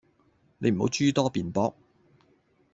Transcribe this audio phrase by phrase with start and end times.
[0.57, 1.73] 你唔好諸多辯駁?